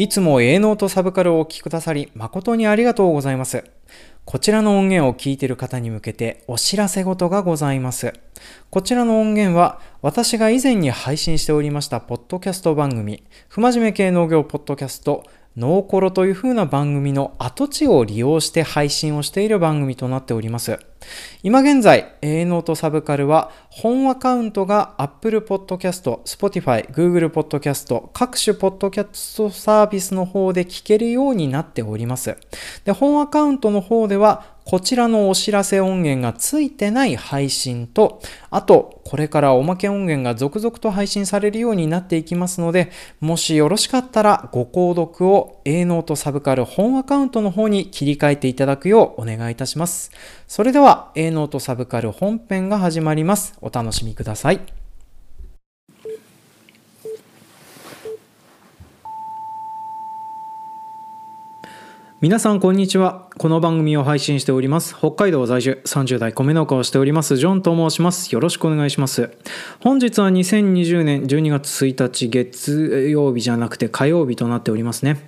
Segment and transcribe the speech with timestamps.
[0.00, 3.64] いつも営農とサブカルをお聴きくださり誠にありがとうございます。
[4.24, 8.12] こちらの音源を聞いている方に向けてお知らせ事がございます。
[8.70, 15.24] こちらの音源は私が以前に配信しておりましたポッドキャスト番組、不真面目系農業ポッドキャスト、
[15.58, 20.78] ノーコロという風な番組の跡地を利用して配信をしている番組となっております。
[21.42, 32.36] 今現在、A ノートサブカルは本アカウントが Apple Podcast、Spotify、Google Podcast、各種ポッドキャストサービスの方で聞けるようになっております。
[32.84, 50.10] で、本アカウントの方ではこちらのお知らせ音源がついてない配信と、あと、これからおまけ音源が続々と配信されるようになっていきますので、もしよろしかったらご購読を A ノートサブカル本アカウントの方に切り替えていただくようお願いいたします。
[50.46, 53.54] それでは A ノートサブカル本編が始まります。
[53.62, 54.77] お楽しみください。
[62.20, 63.28] 皆さんこんにちは。
[63.38, 64.92] この番組を配信しております。
[64.92, 68.34] 北海道在住30代米農家をしておりますジョンと申します。
[68.34, 69.30] よろしくお願いします。
[69.78, 75.27] 本日は2020年12月1日月曜日じゃなくて火曜日となっておりますね。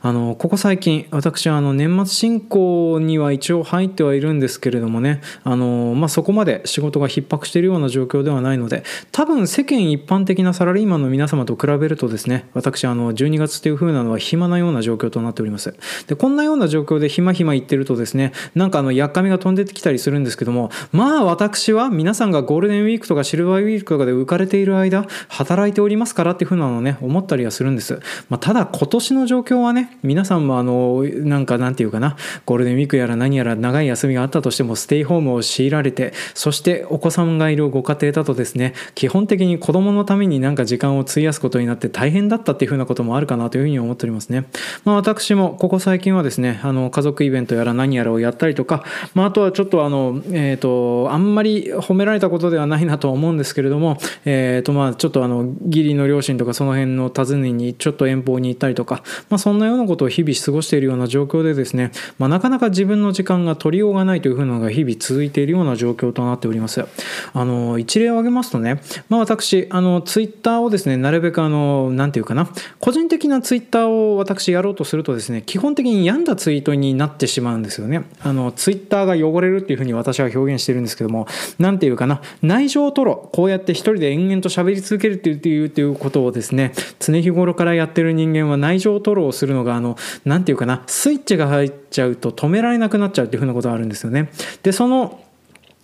[0.00, 15.74] あのここ最近私はあの年末進行には一応入ってはいるんですけれどもねあの、まあ、そこまで仕事が逼迫しているような状況ではないので多分世間一般的なサラリーマンの皆様と比べるとですね私あの12月という風なのは暇なような状況となっております。
[16.06, 44.46] でこんなような状況で暇暇言ってるとですねなんかあのやっかみが飛んでてきたりするんですけどもまあ私は皆さんがゴールデンウィークとかシルバーウィークとかで浮かれている間働いておりますからっていう風なのをね思ったりはするんです、まあ、ただ今年の状況はね皆さんもあのなんかなんていうかなゴールデンウィークやら何やら長い休みがあったとしてもステイホームを強いられてそしてお子さんがいるご家庭だとですね基本的に子供のためになんか時間を費やすことになって大変だったっていうふうなこともあるかなというふうに思っておりますね、
[44.84, 48.84] まあ、私もここ最近はですねあの家族イベントやら何やらをやったりとか、
[49.14, 66.84] まあ、あとはちょっとあのえっ、ー、とあんまり褒められたことではないなとは思うんですけれどもえっ、ー、とまあちょっとあの義理の両親とかその辺の訪ねにちょっと遠方に行ったりとか、まあ、そんなようなことを日々過ごしているような状況でですね、まあ、なかなか自分の時間が取りようがないというふうなのが日々続いているような状況となっております。
[67.32, 72.48] あの一例を挙げますとね、まあ、私あのツイッターをですねなるべくあの何て言うかな
[72.78, 78.04] 個人的なツイッターを私やろうとするとですね基本的に病んだツイートになってしまうんですよね。
[78.20, 81.26] あのツイッターが汚れるっていうふうに私は表現してるんですけども
[81.58, 94.30] 何て言うかな内情を取ろうこうやって一人で延々と喋り続けるっていうっていうことをですね常日頃からやってる人間は内情を取ろうをするのがあの何て言うかなスイッチが入っちゃうと止められなくなっちゃうっていうふうなことがあるんですよね。
[94.62, 95.20] でその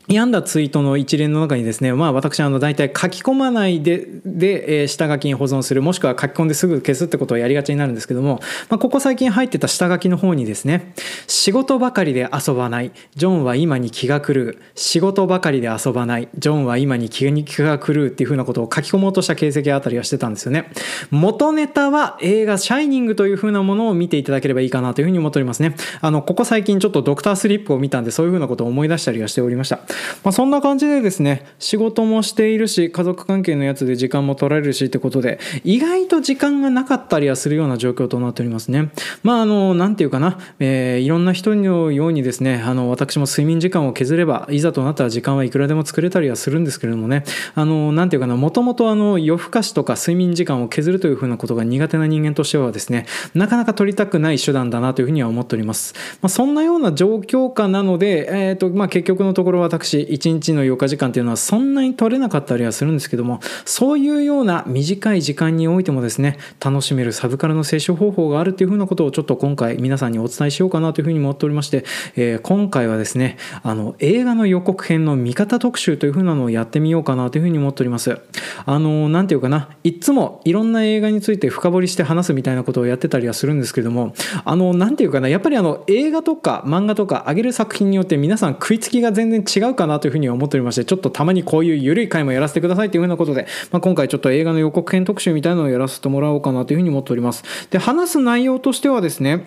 [0.06, 10.93] 病んだツイートの一連の中にですね、まあ私、あの、大体書き込まないで、で、え、下書きに保存する、もしくは書き込んですぐ消すってことをやりがちになるんですけども、まあ、ここ最近入ってた下書きの方にですね、
[11.26, 20.70] 仕事ばかりで遊ばない、ジョンは今に気が狂う、仕事ばかりで遊ばない、ジョンは今に気が狂うっていうふうなことを書き込もうとした形跡あたりはしてたんですよね。
[21.10, 25.75] 元ネタは映画、シャイニングというふうなものを見ていただければいいかなというふうに思っておりますね。
[26.03, 29.81] あの、ここ最近ちょっとドクタースリップを見たんで、そういうふうなことを思い出したりはしておりました。
[30.22, 38.91] まあ、そんな感じでですね仕事もしているし家族関係のやつで時間も取られるしってことで意外と時間がなかったりはするような状況となっておりますね。
[39.22, 47.25] まああの何て言うかな、えー、いろんな人のようにですねあの私も睡眠時間を削ればいざとなったら時間はいくらでも作れたりはするんですけれどもね。
[47.55, 71.84] あの何て言うかなもともとあの夜更かしとか睡眠時間を削るというふうなことが苦手な人間としてはですねなかなか取りたくない手段だなというふうには思っております、まあ、そんなような状況下なので、えーとまあ、結局のところ私1日の余暇時間っていうのはそんなに取れなかったりはするんですけどもそういうような短い時間においてもですね楽しめるサブカルの摂取方法があるっていうふうなことをちょっと今回皆さんにお伝えしようかなというふうに思っておりまして、
[72.16, 78.18] えー、今回はですねあの映画の予告編の見方特集というふうなのをやってみようかなというふうに思っております。
[78.66, 84.14] あの何て言うかないつもいろんな映画について深掘りして話すみたいなことをやってたりはするんですけども
[84.44, 97.44] あの何て言うかなやっぱりあの映画とか漫画とか上げる作品によって皆さん食いつきが全然違うかなというふうに思っておりましてちょっとたまにこういう緩い回もやらせてくださいというふうなことで、まあ、今回ちょっと映画の予告編特集みたいなのをやらせてもらおうかなというふうに思っております。
[97.71, 99.44] で、話す内容としてはですね、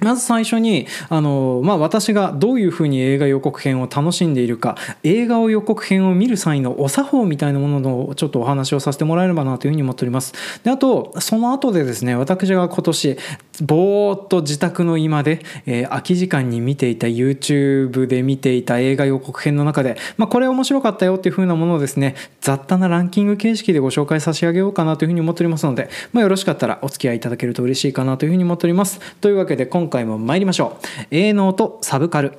[0.00, 10.32] まず最初にあの、まあ、私がどういうふうに映画予告編を楽しんでいるか映画を予告編を見る際のお作法みたいなもののちょっとお話をさせてもらえればなというふうに思っております。
[10.62, 13.18] であとその後でですね私が今年
[13.62, 29.00] ぼーっと自宅の居間で、えー空き時間に見ていた YouTube で見ていた映画予告編の中で、まあ、これ面白かったよっていう風なものをですね雑多なランキング形式でご紹介差し上げようかなというふうに思っておりますので、まあ、よろしかったらお付き合いいただけると嬉しいかなというふうに思っております。
[29.20, 30.78] というわけで今回も参りましょ
[31.10, 31.14] う。
[31.14, 32.38] 営農とサブカル。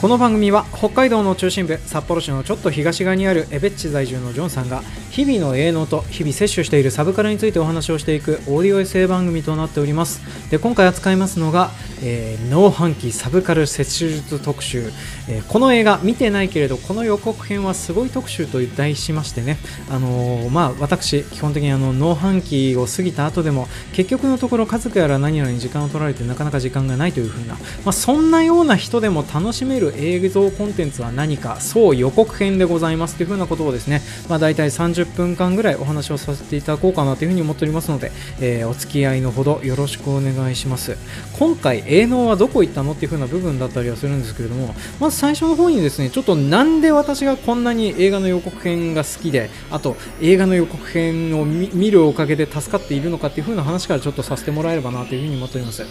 [0.00, 4.82] この番組は北海道の中心部札幌市のちょっと東側にあるエベッチ在住のジョンさんが
[5.14, 10.20] 日々の営農と日々摂取しているサブカルについてお話をしていくオーディオエッセイ番組となっております。
[10.50, 11.70] で今回扱いますのが、
[12.02, 14.90] えー、農飯器サブカル摂取術特集、
[15.28, 19.56] えーこの映画見てないけれどこの予告編はすごい特集と題しましてね。
[19.88, 27.60] あのーまあ私基本的にあの農飯器を過ぎた後でも結局のところ家族やら何やらに時間を取られてなかなか時間がないというふうな、ま
[27.90, 40.96] あ、そんなような人でも楽しめる映像コンテンツは何かそう予告編でございますというふうなことをですね、まあ、大体30分間ぐらいお話をさせていただこうかなというふうに思っておりますので、えーお付き合いのほどよろしくお願いします。
[41.38, 55.84] 今回営農はどこ行ったのっていうふうな部分だったりはするんですけれどもまず最初の方にですねちょっとなんで私がこんなに映画の予告編が好きであと映画の予告編を見るおかげで助かっているのかっていう風な話からちょっとさせてもらえればなというふうに思っております。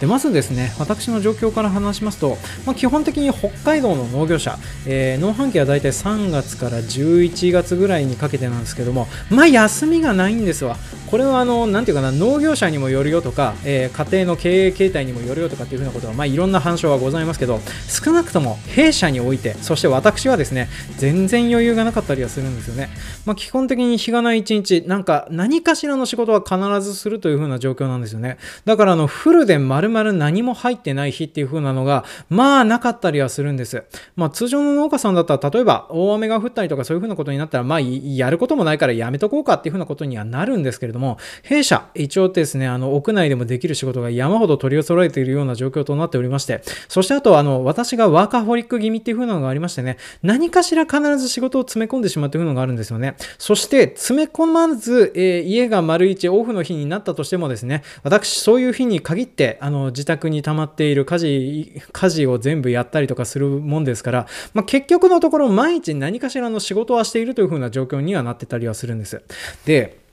[0.00, 10.76] でまずですね私の状況から話しますと、まあ、基本的に北海道の農業者、えー農飯期はだいたい3月から11月ぐらいにかけてなんなんですけどもまあ休みがないんですわ。
[11.10, 20.68] これはあのなていうかな農業者にもよるよとか、えー家庭の経営形態にもよるよとかっていうふうなことはまあいろんな反証はございますけど少なくとも弊社においてそして私はですね
[20.98, 22.88] 全然余裕がなかったりはするんですよね、
[23.24, 28.38] まあ、基本的に日がない一日なんか何かしらの仕事は必ずするというふうな状況なんですよね。
[28.64, 33.84] だからあのフルで丸々何も入ってない日っていう風なのがまあなかったりはするんです。
[34.14, 53.16] まあ通常の農家さんだったら例えば大雨が降ったりとかそういう風なことになったらまあやることこともないからやめとこうかっていう風なことにはなるんですけれども弊社一応ですねあの屋内でもできる仕事が山ほど取り揃えているような状況となっておりましてそしてあとあの私がワーカホリック気味っていう風なのがありましてね何かしら必ず仕事を詰め込んでしまうというのがあるんですよね。
[53.38, 69.22] そして詰め込まず、えー家が丸一オフの日になったとしてもですね私そういう日に限ってあの自宅に溜まっている家事家事を全部やったりとかするもんですから、まあ、結局のところ毎日何かしらの仕事はしているという風な状況にはなってってたりはするんです
[69.64, 70.06] で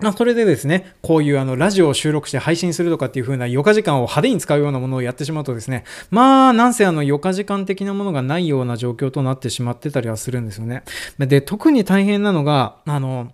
[0.00, 10.84] まあ、それでですね、こういうあのラジオを収録して配信するとかっていう風な余暇時間を派手に使うようなものをやってしまうとですね、まあ、なんせあの余暇時間的なものがないような状況となってしまってたりはするんですよね。
[11.18, 13.32] で、特に大変なのが、あの、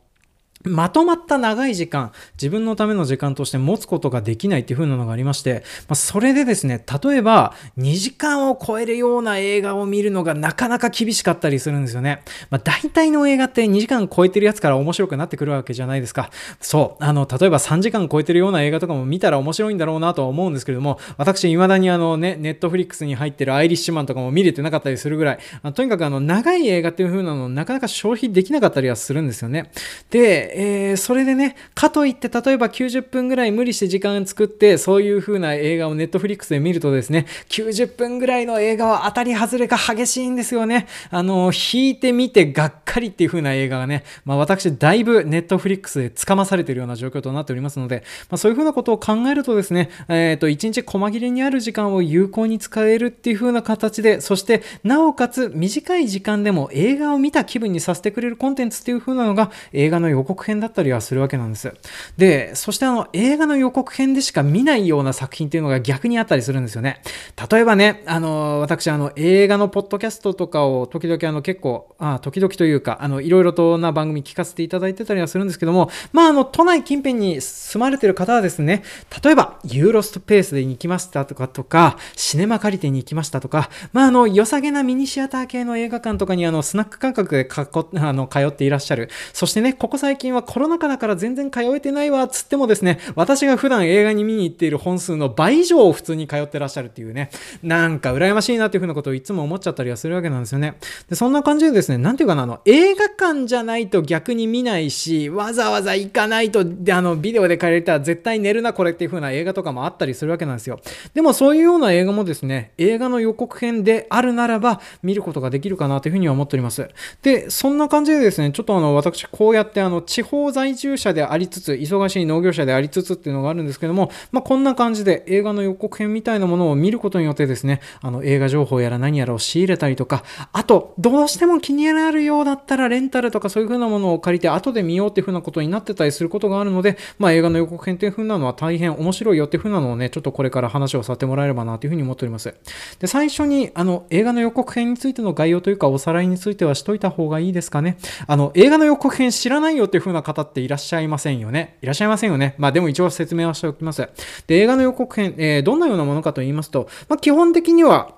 [0.66, 12.22] まとまった長い時間、自分のための時間として持つことができないっていう風なのがありまして、まあ、それでですね、例えば2時間を超えるような映画を見るのがなかなか厳しかったりするんですよね。
[12.50, 16.30] まあ、大体の映画って2時間超えてるやつから面白くなってくるわけじゃないですか。
[16.60, 29.70] そう、あの、例えば3時間超えてるような映画とかも見たら面白いんだろうなとは思うんですけれども、私、未だにあのね、ネットフリックスに入ってるアイリッシュマンとかも見れてなかったりするぐらい、あとにかくあの、長い映画っていう風なのなかなか消費できなかったりはするんですよね。
[30.10, 40.86] で、えーそれでね、かといって、例えば90分ぐらい無理して時間作って、そういう風な映画をネットフリックスで見るとですね、90分ぐらいの映画は当たり外れが激しいんですよね。
[41.10, 61.72] あの、引いてみてがっかりっていう風な映画がね、まあ私、だいぶネットフリックスでつかまされているような状況となっておりますので、まあそういう風なことを考えるとですね、えっ、と、1日細切れにある時間を有効に使えるっていう風な形で、そして、なおかつ短い時間でも映画を見た気分にさせてくれるコンテンツっていう風なのが映画の予告編だったりはするわけなんです。
[62.16, 67.02] で、そしてあの映画の予告編でしか見ないような作品っていうのが逆にあったりするんですよね。
[67.50, 78.82] 例えばね、あの、私あの映画のポッドキャストとかを時々あの結構、あ時々というか、あの、いろいろとな番組聞かせていただいてたりはするんですけども、まああの、都内近辺に住まれてる方はですね、
[79.22, 89.10] 例えば、ユーロストペースでに行きましたとかとか、シネマ借りてに行きましたとか、まああの、良さげなミニシアター系の映画館とかにあの、スナック感覚でかっこあの通っていらっしゃる。
[89.32, 97.30] そしてね、ここ最近はコロナ禍だから全然通えてないわ、つってもですね、私が普段映画に見に行っている本数の倍以上を普通に通ってらっしゃるっていうね、
[97.62, 100.76] なんか羨ましいなっていうふうなことをいつも思っちゃったりはするわけなんですよね。
[101.08, 110.80] で、そんな感じでですね、なんていうかな、あの、映画館じゃないと逆に見ないし、わざわざ行かないと、で、あの、ビデオで借りれたら絶対寝るな、これっていう風な映画とかもあったりするわけなんですよ。
[111.14, 116.88] でもそういうような映画もですね、映画の予告編であるならば見ることができるかなというふうには思っております。
[117.22, 142.54] で、そんな感じでですね、ちょっとあの、私こうやってあの、地方在住者でありつつ、忙しい農業者でありつつっていうのがあるんですけども、まあ、こんな感じで映画の予告編みたいなものを見ることによってですね、あの映画情報やら何やらを仕入れたりとか、あと、どうしても気になるようだったらレンタルとかそういう風なものを借りて後で見ようっていう風なことになってたりすることがあるので、まあ、映画の予告編っていう風なのは大変面白いよっていう風なのをね、ちょっとこれから話をさせてもらえればなという風に思っております。
[143.00, 147.98] で、最初にあの映画の予告編についての概要というかおさらいについてはしといた方がいいですかね。
[148.26, 151.78] あの、映画の予告編知らないよっていう風な方っていらっしゃいませんよね。
[151.82, 152.54] いらっしゃいませんよね。
[152.58, 154.08] まあでも一応説明はしておきます。
[154.46, 158.15] で、映画の予告編、えー、どんなようなものかと言いますと、まあ基本的には、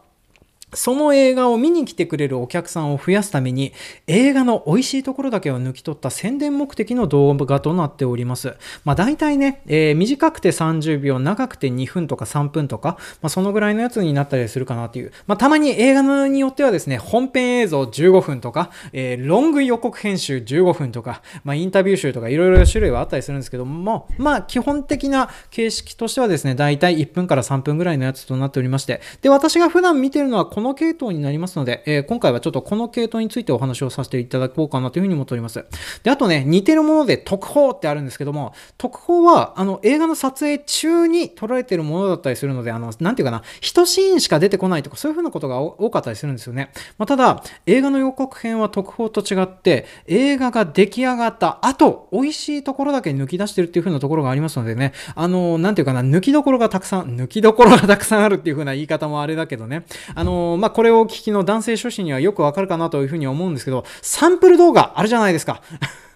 [0.75, 3.72] その映画を見に来てくれるお客さんを増やすために
[4.06, 8.56] 映画の美味しいところだけを抜き取った宣伝目的の動画となっております。
[8.84, 15.12] まあ大体ね、えー、短くて30秒、長くて2分とか3分とか、まあそのぐらいのやつになったりするかなっていう。
[15.26, 35.64] まあたまに映画によってはですね、本編映像15分とか、えー、ロング予告編集15分とか、まあインタビュー集とかいろいろ種類はあったりするんですけども、まあ基本的な形式としてはですね、大体1分から3分ぐらいのやつとなっておりまして、で、私が普段見てるのはこの系統になりますので、えー、今回はちょっとこの系統についてお話をさせていただこうかなというふうに思っております。
[36.02, 46.72] で、あとね、似てるもので特報ってあるんですけども、特報は、あの、映画の撮影中に撮られてるものだったりするので、あの、なんていうかな、一シーンしか出てこないとか、そういうふうなことが多かったりするんですよね。
[46.98, 59.84] まあ、ただ、映画の予告編は特報と違って、映画が出来上がった後、美味しいところだけ抜き出してるっていうふうなところがありますのでね、あの、なんていうかな、抜きどころがたくさん、抜きどころがたくさんあるっていうふうな言い方もあれだけどね、
[60.16, 65.62] あの、まあ、これを聞きの男性初心にはよくわかるかなというふうに思うんですけど、サンプル動画あるじゃないですか。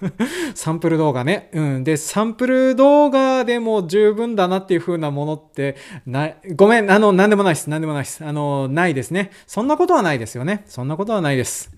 [0.55, 1.51] サンプル動画ね。
[1.53, 1.85] うん。
[1.85, 7.71] で、サンプル動画でも十分だなっていう風なものってない、ごめん、あの、なんでもないです。
[7.71, 8.25] なんでもないです。
[8.25, 9.31] あの、ないですね。
[9.47, 10.65] そんなことはないですよね。
[10.67, 11.71] そんなことはないです。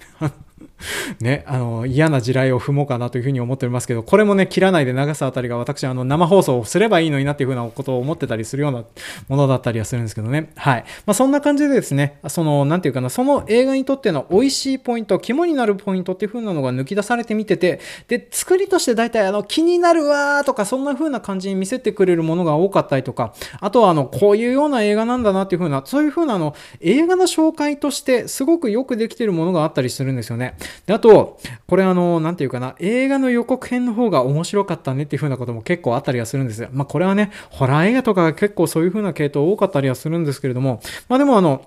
[1.21, 8.85] ね、あの、嫌な地雷を踏もうかなというふうに思っておりますけど、これもね、切らないで流すあたりが私、あの、生放送をすればいいのになっていうふうなことを思ってたりするような
[9.29, 10.51] ものだったりはするんですけどね。
[10.57, 10.85] はい。
[11.07, 30.57] まあ、そんな感じでですね、その、なんていうかな、その映画にとっての美味しいポイント、肝になるポイントっていうふうなのが抜き出されてみてて、で、作りとして大体、あの、気になるわーとか、そんな風な感じに見せてくれるものが多かったりとか、あとは、あの、こういうような映画なんだなっていう風な、そういう風な、あの、映画の紹介として、すごくよくできてるものがあったりするんですよね。
[30.87, 36.69] で、あと、これあの、なんていうかな、映画の予告編の方が面白かったねっていう風なことも結構あったりはするんですよ。
[36.73, 41.67] まあこれはね、ホラー映画とかが結構そういう風な系統多かったりはするんですけれども、まあでもあの、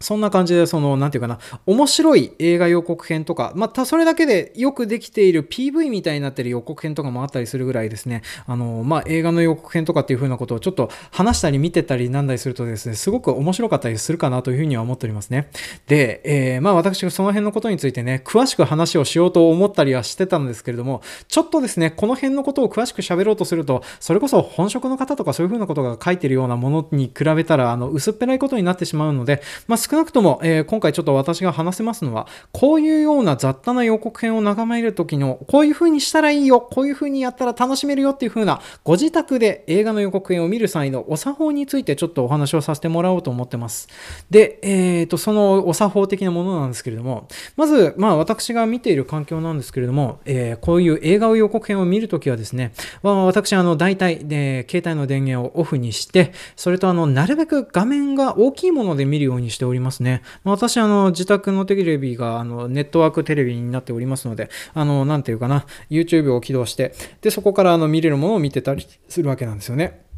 [0.00, 15.50] そんな感じで、その、なんていうかな、面白い映画予告編とか、またそれだけでよくできている PV みたいになってる予告編とかもあったりするぐらいですね、あの、まあ、映画の予告編とかっていう風なことをちょっと話したり見てたりなんだりするとですね、すごく面白かったりするかなというふうには思っておりますね。
[15.86, 43.88] で、えー、まあ私がその辺のことについてね、詳しく話をしようと思ったりはしてたんですけれども、ちょっとですね、この辺のことを詳しく喋ろうとすると、それこそ本職の方とかそういう風なことが書いてるようなものに比べたら、あの、薄っぺらいことになってしまうので、まあ少なくとも、えー今回ちょっと私が話せますのは、こういうような雑多な予告編を眺めるときの、こういう風にしたらいいよ、こういう風にやったら楽しめるよっていう風な、ご自宅で映画の予告編を見る際のお作法についてちょっとお話をさせてもらおうと思ってます。
[44.30, 60.22] で、えっ、ー、と、そのお作法的なものなんですけれども、まず、まあ私が見ている環境なんですけれども、えー、こういう映画を予告編を見るときはですね、まあ、私、あの、大体で、携帯の電源をオフにして、それとあの、なるべく画面が大きいもので見るようにしておりますね。
[60.44, 70.09] まあ私、あの、自宅のテレビが、あの、ネットワークテレビになっておりますので、あの、なんていうかな、YouTube を起動して、で、そこから、あの、見れるものを見てたりするわけなんですよね。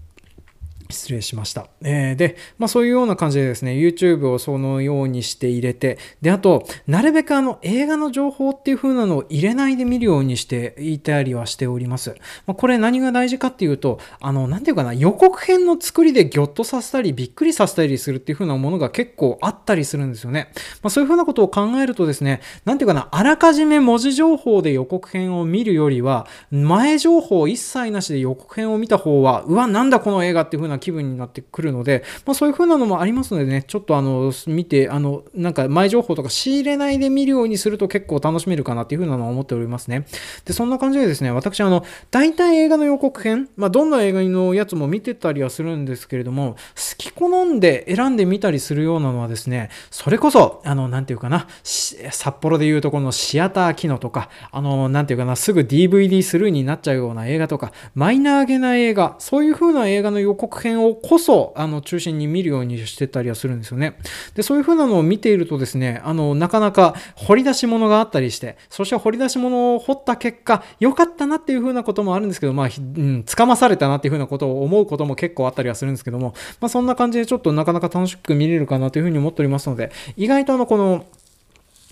[0.93, 1.67] 失礼しました。
[1.83, 12.15] えー、で、まあそういうような感じでですね、YouTube をそのようにして入れて、で、あと、なるべくあの映画の情報っていう風なのを入れないで見るようにしていたりはしております。
[12.47, 20.53] まあ、これ何が大事かっていうと、あの、なんていうかな、予告編の作りでギョッとさせたり、びっくりさせたりするっていう風なものが結構あったりするんですよね。
[20.83, 40.07] まあそういう風なことを考えるとですね、なんていうかな、あらかじめ文字情報で予告編を見るよりは、前情報一切なしで予告編を見た方は、うわ、なんだこの映画っていう風な気分になってくるので、まあ、そういう風なのもありますのでね、ちょっとあの、見て、あの、なんか前情報とか仕入れないで見るようにすると結構楽しめるかなっていう風なのは思っておりますね。
[40.45, 63.97] で、そんな感じでですね、私あの、大体映画の予告編、まあ、どんな映画のやつも見てたりはするんですけれども、好き好んで選んでみたりするようなのはですね、それこそ、あの、なんていうかな、札幌でいうところのシアター機能とか、あの、なんていうかな、すぐ DVD スルーになっちゃうような映画とか、マイナーげな映画、そういう風な映画の予告編をこそ、あの、中心に見るようにしてたりはするんですよね。
[64.35, 81.05] で、そういう風なのを見ているとですね、あの、なかなか掘り出し物があったりして、そして掘り出し物を掘った結果、良かったなっていう風なこともあるんですけど、まあ、うん、つかまされたなっていう風なことを思うことも結構あったりはするんですけども、まあ、そんな感じでちょっとなかなか楽しく見れるかなという風に思っておりますので、意外とあの、この、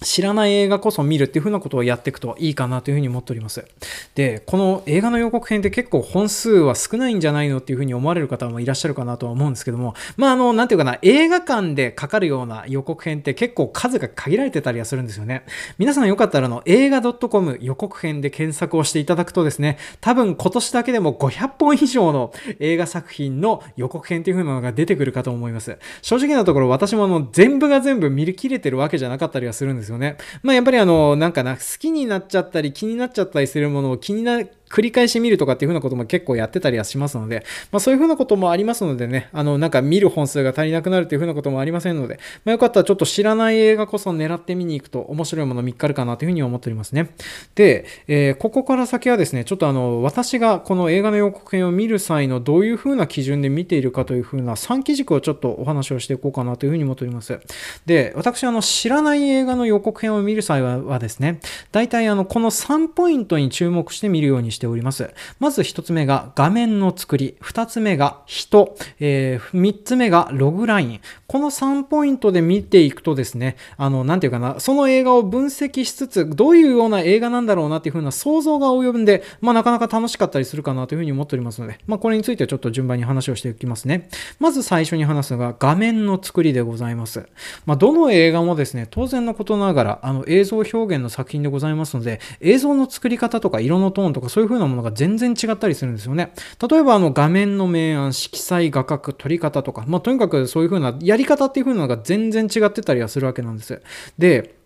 [0.02, 3.66] 知らない映画こそ見るっていう風なことをやっていくといいかなというふうに思っております。
[4.14, 15.44] で、この映画の予告編って結構本数は少ないんじゃないのっていうふうに思われる方もいらっしゃるかなとは思うんですけども、まあ、あの、なんていうかな、映画館でかかるような予告編って結構数が限られてたりはするんですよね。
[15.78, 25.78] 皆さんよかったらあの、映画 .com 予告編で検索をしていただくとですね、多分今年だけでも500本以上の映画作品の予告編っていう風なのが出てくるかと思います。
[26.00, 30.16] 正直なところ私もあの、全部が全部見切れてるわけじゃなかったりはするんですよね。
[30.42, 47.10] まあ、やっぱりあの、なんかな、好きになっちゃったり気になっちゃったりするものを気にな、繰り返し見るとかっていう風なことも結構やってたりはしますので、まあそういう風なこともありますのでね、あの、なんか見る本数が足りなくなるっていう風なこともありませんので、まあよかったらちょっと知らない映画こそ狙って見に行くと面白いもの見っかるかなという風に思っておりますね。
[47.56, 57.40] で、えー、ここから先はですね、ちょっとあの、私がこの映画の予告編を見る際のどういう風な基準で見ているかという風な3基軸をちょっとお話をしていこうかなという風に思っております。
[57.86, 61.40] で、私あの、知らない映画の予告編を見る際はですね、
[61.72, 65.10] 大体あの、この3ポイントに注目して見るようにしてしております。
[65.38, 71.00] まず1つ目が画面の作り、2つ目が人、えー、3つ目がログライン。
[71.26, 84.08] この3ポイントで見ていくとですね、あの、なんていうかな、その映画を分析しつつ、どういうような映画なんだろうなっていう風な想像が及んで、まあなかなか楽しかったりするかなというふうに思っておりますので、まあこれについてちょっと順番に話をしていきますね。
[84.38, 87.26] まず最初に話すのが画面の作りでございます。
[87.64, 96.32] まあどの映画もですね、当然のことながら、あの映像表現の作品でございますので、映像の作り方とか色のトーンとかそういう風なものが全然違ったりするんですよね。
[96.68, 103.80] 例えばあの画面の明暗、色彩、画角、撮り方とか、まあ、とにかくそういう風なやり方っていう風なのが全然違ってたりはするわけなんです。
[104.18, 104.59] で、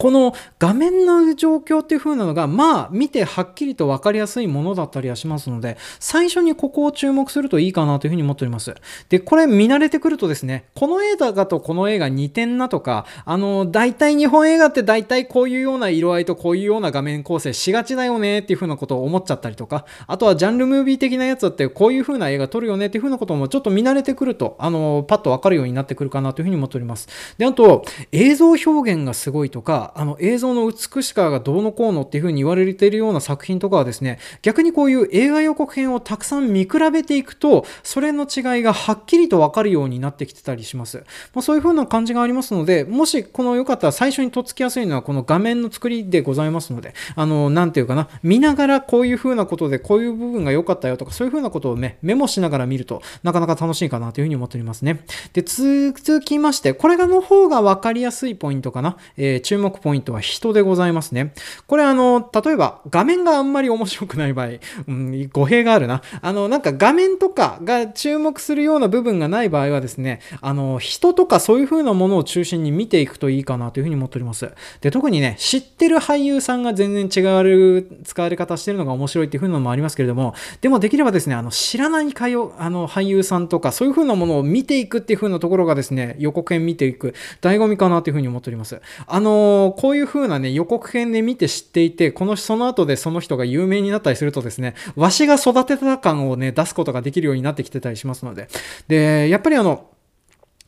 [0.00, 8.74] この画面の状況っていう風なのが、まあ、見てはっきりと分かりやすいものだったりはしますので、最初にここを注目するといいかなという風に思っております。
[9.10, 27.06] で、これ見慣れてくるとですね、この映画とこの映画似てんなとか、あの、大体日本映画って大体こういうような色合いとこういうような画面構成しがちだよねっていう風なことを思っちゃったりとか、あとはジャンルムービー的なやつだってこういう風な映画撮るよねっていう風なこともちょっと見慣れてくると、あの、パッと分かるようになってくるかなという風に思っております。
[27.36, 41.04] で、あと、映像表現がすごいとか、あの映像の美しさがどうのこうのっていう風に言われているような作品とかはですね、逆にこういう映画予告編をたくさん見比べていくと、それの違いがはっきりとわかるようになってきてたりします。
[41.34, 55.04] まあ、そういう風な感じがありますので、もしこのよかったら最初にとっつきやすいのはこの画面の作りでございますので、あの、なんていうかな、見ながらこういう風なことでこういう部分が良かったよとか、そういう風なことをね、メモしながら見るとなかなか楽しいかなという風に思っておりますね。
[55.32, 58.96] で、続きまして、これがの方がわかりやすいポイントかな。
[59.16, 61.32] えー、注目ポイントは人でございますね。
[61.66, 64.48] これあの、例えば画面があんまり面白くない場合、
[64.88, 66.02] うん、語弊があるな。
[66.20, 74.50] あの、なんか画面とかが注目するような部分がない場合はですね、あの、人とかそういう風なものを中心に見ていくといいかなというふうに思っております。
[74.80, 88.80] で、特にね、知ってる俳優さんが全然違う使われ方してるのが面白いっていう風なのもありますけれども、でもできればですね、あの、知らないかよあの俳優さんとかそういう風なものを見ていくっていう風なところがですね、予告編見ていく醍醐味かなという風に思っております。
[89.06, 98.48] あのこういう風なね、予告編で見て知っていて、このその後でその人が有名になったりするとですね、わしが育てた感をね、出すことができるようになってきてたりしますので。
[98.88, 99.86] で、やっぱりあの、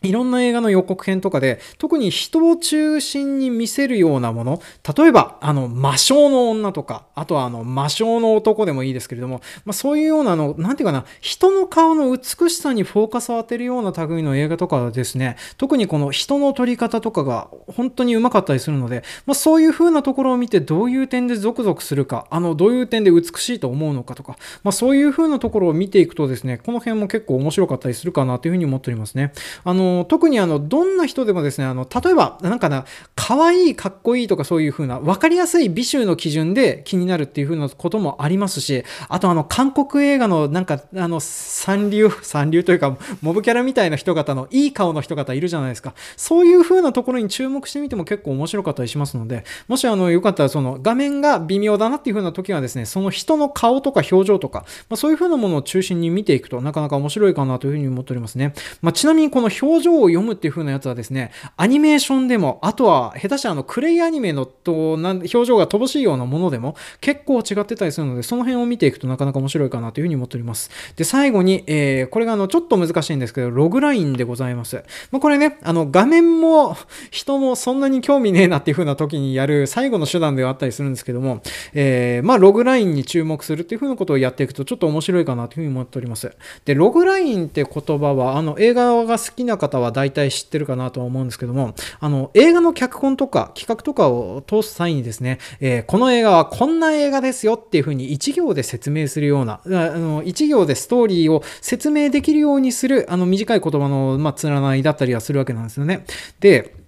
[0.03, 4.63] いろんな映画の予告編とかで、特に人を中心に見せるようなもの、
[4.97, 29.33] 例えば、あの、魔性の女とか、あとはあの、魔性の男でもいいですけれども、まあ、そういうようなあの、なんていうかな、人の顔の美しさにフォーカスを当てるような類の映画とかですね、特にこの人の撮り方とかが本当にうまかったりするので、まあ、そういう風なところを見てどういう点でゾクゾクするか、あの、どういう点で美しいと思うのかとか、まあ、そういう風なところを見ていくとですね、この辺も結構面白かったりするかなというふうに思っておりますね。
[29.65, 45.95] あの、特にあの、どんな人でもですね、あの、例えば、なんかな、可愛い、かっこいいとかそういう風な、分かりやすい美醜の基準で気になるっていう風なこともありますし、あとあの、韓国映画のなんか、あの、三流、 三流というか、モブキャラみたいな人方のいい顔の人方いるじゃないですか。
[46.17, 58.55] そういう風なところに注目してみても結構面白かったりしますので、もしあの、よかったらその、画面が微妙だなっていう風な時はですね、その人の顔とか表情とか、まあ、そういう風なものを中心に見ていくとなかなか面白いかなという風に思っておりますね。
[58.81, 70.71] まあ、ちなみにこの表情を読むっていう風なやつはですね、アニメーションでも、あとは下手したあのクレイアニメのとな表情が乏しいようなものでも結構違ってたりするので、その辺を見ていくとなかなか面白いかなというふうに思っております。
[70.97, 74.83] で、最後に、えー、これがあのちょっと難しいんですけど、ログラインでございます。
[75.11, 76.77] まあ、これね、あの画面も
[77.11, 81.43] 人もそんなに興味ねえなっていう風な時にやる最後の手段ではあったりするんですけども、
[81.75, 86.35] えー、まあログラインに注目するっていう風なことをやっていくとちょっと面白いかなというふうに思っております。
[86.65, 106.05] で、ログラインって言葉は、あの映画が好きな方方は大体知ってるかなとは思うんですけども、あの映画の脚本とか企画とかを通す際にですね、えー、この映画はこんな映画ですよっていうふうに一行で説明するような、あの一行でストーリーを説明できるようにする、あの短い言葉の、まあ、連ないだったりはするわけなんですよね。
[106.41, 106.82] で、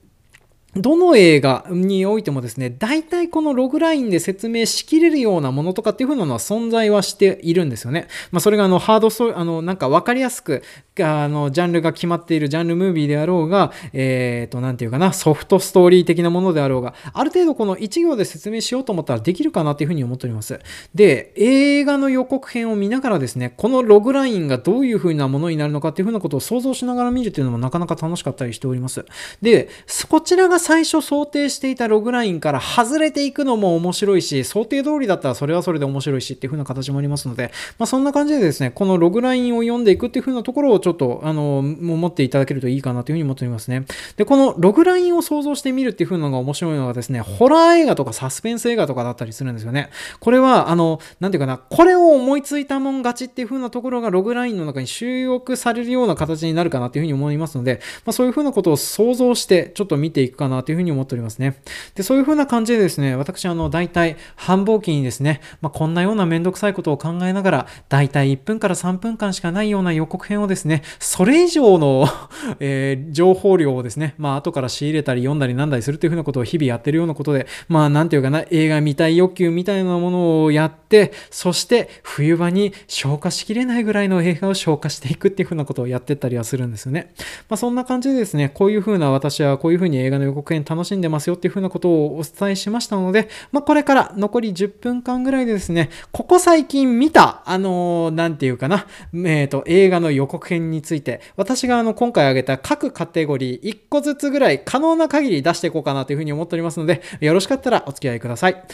[0.77, 8.09] どの映画においてもですね、大体このログラインで説明しきれるようなものとかっていう風なのは存在はしているんですよね。
[8.33, 10.63] まあ、それがあのハードソあの、なんか分かりやすく、
[11.01, 20.59] あの、ジャンルが決まっているジャンルムービーであろうが、えっ、ー、と、なんていうかな、ソフトストーリー的なものであろうが、ある程度この1行で説明しようと思ったらできるかなっていう風に思っております。
[20.95, 29.05] で、映画の予告編を見ながらですね、このログラインがどういう風なものになるのかっていう風なことを想像しながら見るっていうのもなかなか楽しかったりしております。
[29.43, 29.69] で、
[30.09, 43.85] こちらが最初想定していたログラインから外れていくのも面白いし、想定通りだったらそれはそれで面白いしっていう風な形もありますので、まあ、そんな感じでですね、このログラインを読んでいくっていう風なところをちょっと、あの、持っていただけるといいかなという風に思っておりますね。
[44.17, 49.91] で、このログラインを想像してみるっていう風なのが面白いのがですね、ホラー映画とかサスペンス映画とかだったりするんですよね。
[50.19, 61.61] これは、あの、なんていうかな、これを思いついたもん勝ちっていう風なところがログラインの中に収録されるような形になるかなという風に思いますので、まあ、そういう風なことを想像してちょっと見ていくかなという風に思っておりますね。
[61.95, 72.07] で、そういう風な感じでですね、私、あの、大体、繁忙期にですね、まあ、こんなようなめんどくさいことを考えながら、大体1分から3分間しかないような予告編をですね、それ以上の
[72.61, 87.13] えー、情報量をですね、まあ、後から仕入れたり読んだりなんだりするという風なことを日々やってるようなことで、まあ、なんていうかな、映画見たい欲求みたいなものをやって、そして冬場に消化しきれないぐらいの映画を消化していくっていう風なことをやってったりはするんですよね。
[87.49, 108.65] まあ、そんな感じでですね、こういう風な私はこういう風に映画の予告園楽しんでますよっていうふうなことをお伝えしましたので、まあ、これから残り10分間ぐらいでですね、ここ最近見た、あのー、なんていうかな、えっ、ー、と、映画の予告編について、私があの、今回挙げた各カテゴリー1個ずつぐらい可能な限り出していこうかなというふうに思っておりますので、よろしかったらお付き合いください。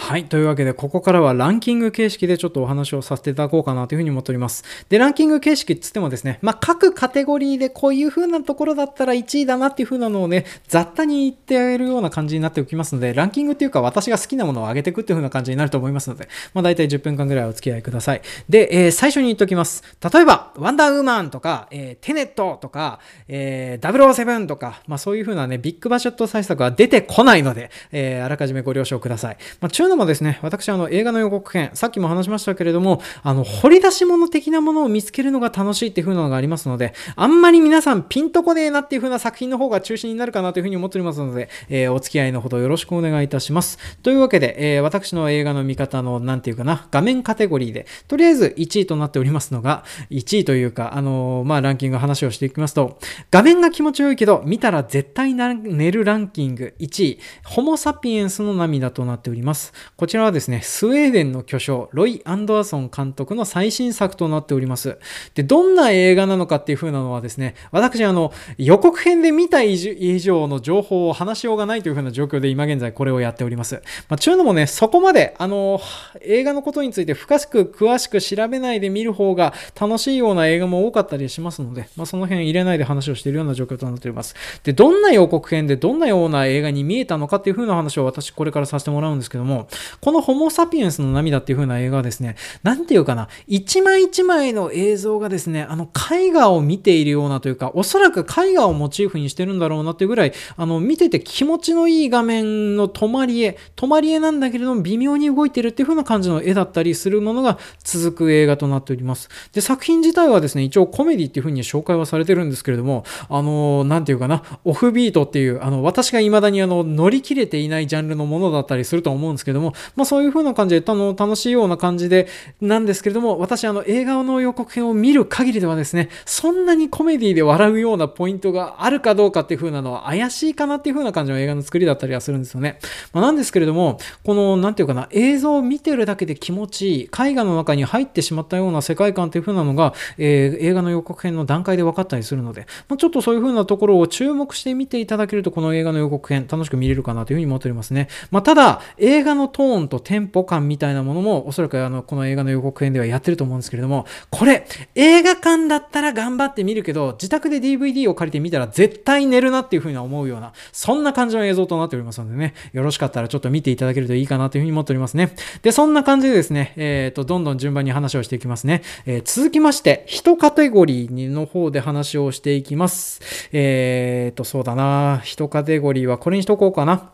[0.00, 0.24] はい。
[0.24, 4.64] というわけで、ここからはランキング形式でちょっとお話をさせていただこうかなというふうに思っております。
[4.88, 18.22] で、ランキング形式っつってもですね、まあ、各カテゴリーでこういう風なところだったら1位だなっていう風なのをね、雑多に言ってあげるような感じになっておきますので、ランキングっていうか私が好きなものを上げていくっていう風な感じになると思いますので、まあ、大体10分間ぐらいお付き合いください。
[18.48, 19.84] で、えー、最初に言っておきます。
[20.12, 29.36] 例えば、ワンダーウーマンとか、えー、テネットとか、えー、007とか、まあ、そういう風なね、ビッグバジェット対策は出てこないので、えー、あらかじめご了承ください。
[29.60, 43.78] まあ、のもですね、私あの映画の予告編、さっきも話しましたけれども、あの、掘り出し物的なものを見つけるのが楽しいっていう風なのがありますので、あんまり皆さんピンとこねえなっていう風な作品の方が中心になるかなという風に思っておりますので、えー、お付き合いのほどよろしくお願いいたします。
[44.02, 52.98] というわけで、えー、私の映画の見方の、なんていうかな、画面カテゴリーで、とりあえず1位となっておりますのが、1位というか、あのー、まあ、ランキング話をしていきますと、
[53.30, 59.69] 画面が気持ちよいけど、見たら絶対寝るランキング1位、ホモ・サピエンスの涙となっております。
[59.96, 64.98] こちらはですね、スウェーデンの巨匠、ロイ・アンドアソン監督の最新作となっております。
[65.34, 73.82] で、どんな映画なのかっていう風なのはですね、私、あの、予告編で見た以上の情報を話しようがないという風な状況で今現在これをやっております。
[74.08, 75.80] まあ、ちゅうのもね、そこまで、あの、
[76.22, 84.34] 映画のことについて深く詳しく調べないで見る方が楽しいような映画も多かったりしますので、まあ、その辺入れないで話をしているような状況となっております。
[84.64, 89.59] で、どんな予告編でどんなような映画に見えたのかっていう風な話を私これからさせてもらうんですけども、
[90.00, 109.28] このホモ・サピエンスの涙っていう風な映画はですね、なんていうかな、一枚一枚の映像がですね、あの絵画を見ているようなというか、おそらく絵画をモチーフにしてるんだろうなっていうぐらい、あの、見てて気持ちのいい画面の止まり絵、止まり絵なんだけれども微妙に動いてるっていう風な感じの絵だったりするものが続く映画となっております。
[109.52, 122.28] で、作品自体はですね、一応コメディっていう風に紹介はされてるんですけれども、あの、なんていうかな、オフビートっていう、あの、私が未だにあの、乗り切れていないジャンルのものだったりすると思うんですけどれども、まあそういう風な感じで、あの、楽しいような感じで、
[122.60, 132.78] なんですけれども、私、あの、映画の予告編を見る限りではですね、そんなにコメディで笑うようなポイントがあるかどうかっていう風なのは怪しいかなっていう風な感じの映画の作りだったりはするんですよね。
[133.12, 148.08] まあ、なんですけれども、この、なんていうかな、映像を見てるだけで気持ちいい、絵画の中に入ってしまったような世界観っていう風なのが、えー、映画の予告編の段階で分かったりするので、まあ、ちょっとそういう風なところを注目して見ていただけると、この映画の予告編楽しく見れるかなという風に思っておりますね。
[148.30, 165.34] まあ、ただ、映画ののトーンとテンポ感みたいなものも、おそらくあの、この映画の予告編ではやってると思うんですけれども、これ、映画館だったら頑張って見るけど、自宅で DVD を借りてみたら絶対寝るなっていう風に思うような、そんな感じの映像となっておりますのでね、よろしかったらちょっと見ていただけるといいかなという風に思っておりますね。
[165.62, 168.82] で、そんな感じでですね、えっ、ー、と、どんどん順番に話をしていきますね。
[169.06, 173.20] えー、続きまして、1カテゴリーの方で話をしていきます。
[173.52, 177.12] えっ、ー、と、そうだな、1カテゴリーはこれにしとこうかな。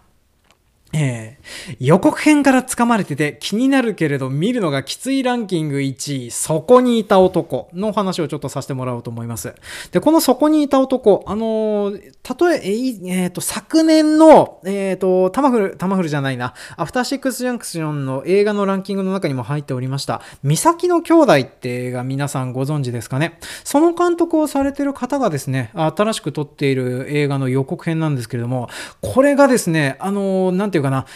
[0.98, 9.54] えー、予告編からつかまれてて気になるけれど見るのがきついランキング1位、そこにいた男の話をちょっとさせてもらおうと思います。
[9.92, 23.38] で、このそこにいた男、あのー、たえ、えー、えー、と、昨年の、えっ、ー、と、タマフル、タマフルじゃないな、アフターシックスジャンクションの映画のランキングの中にも入っておりました、三崎の兄弟って映画皆さんご存知ですかね。
[23.64, 28.68] その監督をされてる方がですね、新しく撮っている映画の予告編なんですけれども、
[29.02, 31.06] これがですね、あのー、なんていうかかな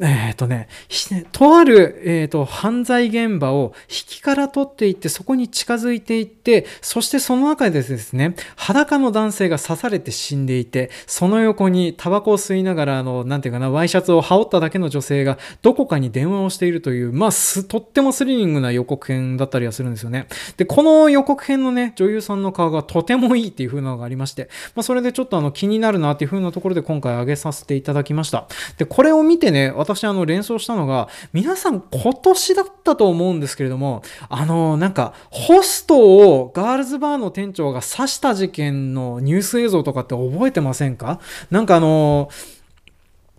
[0.00, 0.68] えっ、ー、とね、
[1.32, 17.30] とある、えーと、犯罪現場を引きから取っていって、そこに近づいていって、そしてその中でですね、裸の男性が刺されて死んでいて、その横にタバコを吸いながら、あの、なんていうかな、ワイシャツを羽織っただけの女性がどこかに電話をしているという、まあ、
[17.68, 20.26] とってもスリリングな予告編だったりはするんですよね。
[20.56, 28.46] で、この予告編のね、女優さんの顔がとてもいいっていう風なのがありまして、まあ、それでちょっとあの気になるなっていう風なところで今回挙げさせていただきました。
[28.78, 41.20] で、これを見てね、私あの連想したのが、皆さん今年だったと思うんですけれども、あの、なんか、ホストをガールズバーの店長が刺した事件のニュース映像とかって覚えてませんか？
[41.50, 42.28] なんかあの、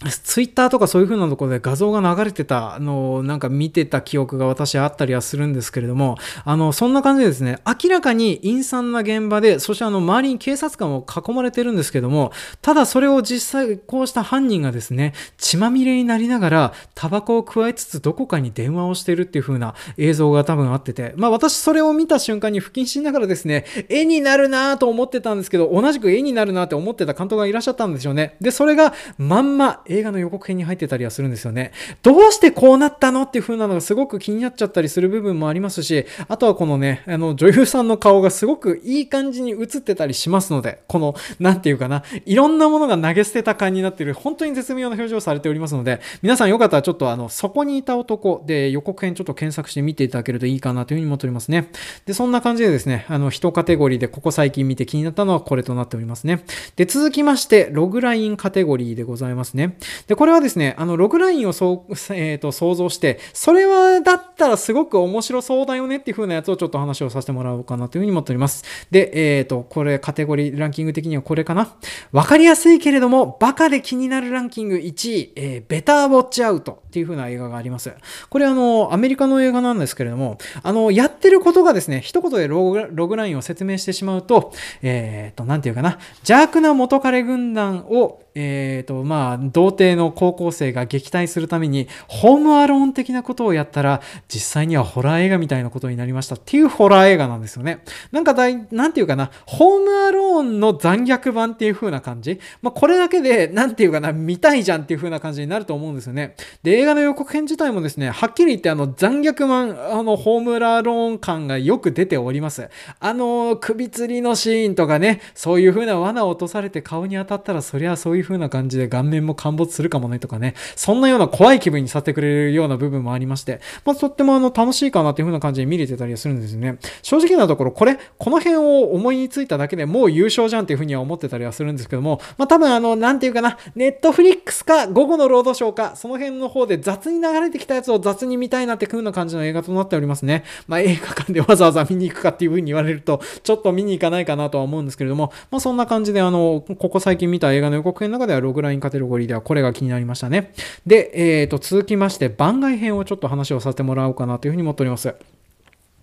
[0.10, 28.36] ツイッターとかそういう風なところで画像が流れてたのをなんか見てた記憶が私あったりはするんですけれども、あの、そんな感じでですね、明らかに陰惨な現場で、そしてあの、周りに警察官を囲まれてるんですけども、ただそれを実際こうした犯人がですね、血まみれになりながら、タバコを加えつつどこかに電話をしてるっていう風な映像が多分あってて、まあ私それを見た瞬間に不謹慎ながらですね、絵になるなぁと思ってたんですけど、同じく絵になるなって思ってた監督がいらっしゃったんですよね。
[28.42, 31.72] で、それがまんま映画の予告編に入ってたりはするんですよね。
[32.02, 51.70] どうしてこうなったのっていう風なのがすごく気になっちゃったりする部分もありますし、あとはこのね、あの女優さんの顔がすごくいい感じに映ってたりしますので、この、なんていうかな、いろんなものが投げ捨てた感になっている、本当に絶妙な表情をされておりますので、皆さんよかったらちょっとあの、そこにいた男で予告編ちょっと検索して見ていただけるといいかなというふうに思っておりますね。
[52.06, 56.44] で、そんな感じでですね、あの、一カテゴリーでここ最近見て気になったのはこれとなっておりますね。
[56.76, 59.78] で、続きまして、ログラインカテゴリーでございますね。
[60.08, 68.64] で、これはですね、あの、ログラインをそう、えーと、想像して、それはだったらすごく面白そうだよねっていう風なやつをちょっと話をさせてもらおうかなというふうに思っております。
[68.92, 71.76] で、えっ、ー、と、これカテゴリー、ランキング的にはこれかな？
[72.12, 77.94] わかりやすいけれども、バカで気になるランキング1位、えー、ベターウォッチアウトっていう風な映画があります。
[78.30, 97.84] これあの、アメリカの映画なんですけれども、あの、やってることがですね、一言でログログラインを説明してしまうと、えっ、ー、と、なんていうかな、邪悪な元彼軍団をえっ、ー、と、まあ、童貞の高校生が撃退するために、ホームアローン的なことをやったら、実際にはホラー映画みたいなことになりましたっていうホラー映画なんですよね。
[98.12, 102.40] なんかだい、なんていうかな、ホームアローンの残虐版っていう風な感じ。
[102.62, 106.36] まあ、これだけで、なんていうかな、見たいじゃんっていう風な感じになると思うんですよね。
[106.64, 112.70] で、映画の予告編自体もですね、はっきり言って、あの、残虐版、あの、ホームアローン感がよく出ております。
[113.00, 126.78] あの、首吊りのシーンとかね、そういう風な罠を落とされて顔に当たったら、そりゃそういう風な感じで顔面も陥没するかもねとかね、そんなような怖い気分にさせてくれるような部分もありまして、まあ、とってもあの楽しいかなっていう風な感じで見れてたりするんですよね。
[127.02, 140.44] 正直なところ、これ、この辺を思いついただけでもう優勝じゃんっていう風には思ってたりはするんですけども、まあ、多分あの、なんていうかな、ネットフリックスか午後のロードショーか、その辺の方で雑に流れてきたやつを雑に見たいなっていう風な感じの映画となっておりますね。
[140.68, 150.54] まあ、映画館でわざわざ見に行くかっていう風に言われると、ちょっと見に行かないかなとは思うんですけれども、まあ、そんな感じであの、ここ最近見た映画の予告編の中ではログラインカテゴリーではこれが気になりましたね。
[150.86, 155.16] で、えー、と続きまして番外編をちょっと話をさせてもらおうかなというふうに思っております。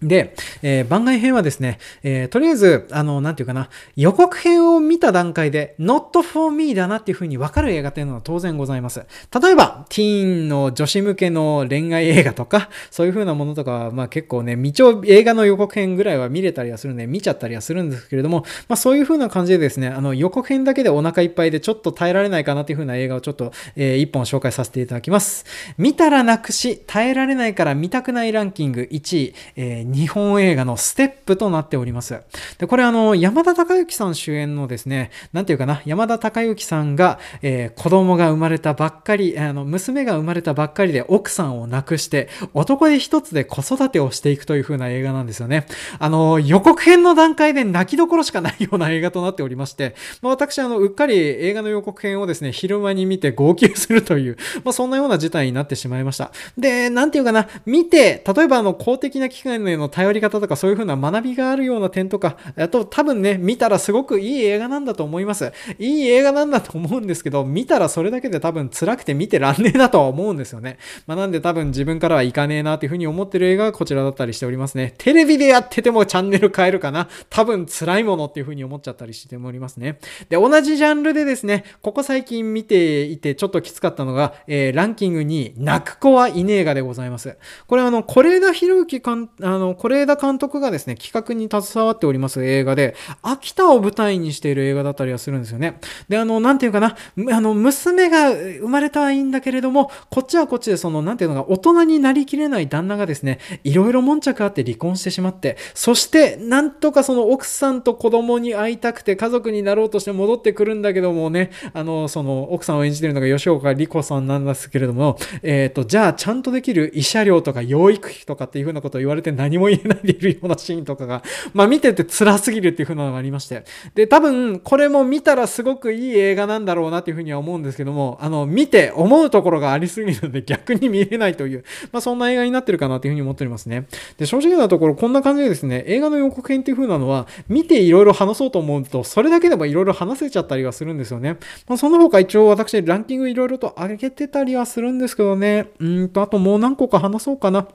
[0.03, 9.01] で、えー番外編はですね、えーとりあえず、あの、なんていうかな、予告編を見た段階で、not for me だなっていう風に分かる映画っていうのは当然ございます。
[9.41, 25.45] 例えば、ティーンの女子向けの恋愛映画とか、そういう風なものとかは、まあ結構ね、未調映画の予告編ぐらいは見れたりはするんで、見ちゃったりはするんですけれども、まあそういう風な感じでですね、あの、予告編だけでお腹いっぱいでちょっと耐えられないかなっていう風な映画をちょっと、えー一本紹介させていただきます。
[25.77, 32.21] 見たら泣くし、耐えられないから見たくないランキング1位、えー日本映画のステップとなっております。
[32.59, 45.67] で、これあの、山田孝之さん主演のですね、なんていうかな、山田孝之さんが、えー子供が生まれたばっかり、あの、娘が生まれたばっかりで奥さんを亡くして、男で一つで子育てをしていくという風な映画なんですよね。
[45.99, 56.33] あの、予告編の段階で泣きどころしかないような映画となっておりまして、まあ、私、あの、うっかり映画の予告編をですね、昼間に見て号泣するという、まあ、そんなような事態になってしまいました。
[56.59, 65.53] で、なんていうかな、見て、例えばあの、公的な機関へのの頼り方とか、そういう風な学びがあるような点とか、あと多分ね、見たらすごくいい映画なんだと思います。
[65.79, 70.79] いい映画なんだと思うんですけど、見たらそれだけで多分辛くて見てらんねえなとは思うんですよね。
[71.07, 74.95] まあ、なんで多分自分からはいかねえなという風に思ってる映画がこちらだったりしておりますね。
[74.99, 77.09] テレビでやっててもチャンネル変えるかな。
[77.29, 79.99] 多分辛いものっていう風に思っちゃったりしておりますね。
[80.29, 87.37] で、同じジャンルでですね、ここ最近見ていてちょっときつかったのが、えーランキングに泣く子はいねえがでございます。
[87.67, 95.79] これあの、是枝裕之監、あの、是枝監督がですね、企画に携わっております映画で、秋田を舞台にしている映画だったりはするんですよね。
[96.09, 96.97] で、あの、なんていうかな、
[97.33, 123.65] あの、娘が生まれたはいいんだけれども、こっちはこっちでその、なんていうのが、大人になりきれない旦那がですね、いろいろ悶着あって離婚してしまって、そして、なんとかその奥さんと子供に会いたくて家族になろうとして戻ってくるんだけどもね、あの、その、奥さんを演じてるのが吉岡里帆さんなんですけれども、えっ、と、じゃあ、ちゃんとできる慰謝料とか養育費とかっていうふうなことを言われて何何も言えないでいるようなシーンとかが、まあ見てて辛すぎるっていうふうなのがありまして。
[123.95, 133.87] で、多分、これも見たらすごくいい映画なんだろうなっていうふうには思うんですけども、あの、見て思うところがありすぎるので逆に見れないという、まあそんな映画になってるかなっていうふうに思っておりますね。
[134.19, 141.39] で、正直なところこんな感じでですね、映画の予告編っていう風なのは、見ていろいろ話そうと思うと、それだけでもいろいろ話せちゃったりはするんですよね。
[141.67, 147.67] まあ、その他一応私ランキングいろいろと上げてたりはするんですけどね、うんと、あともう何個か話そうかな。